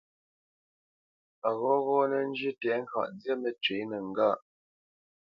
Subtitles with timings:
[1.47, 4.39] A ghɔghɔnə́ lə́ njyə́ tɛ̌ŋka nzyâ məcywǐnəŋgâʼ.